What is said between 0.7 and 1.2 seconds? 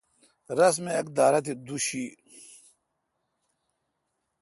می اک